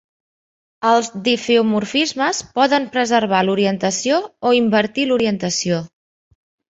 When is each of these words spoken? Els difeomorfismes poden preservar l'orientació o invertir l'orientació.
Els 0.91 1.09
difeomorfismes 1.25 2.39
poden 2.59 2.87
preservar 2.95 3.41
l'orientació 3.49 4.17
o 4.49 4.55
invertir 4.61 5.05
l'orientació. 5.11 5.79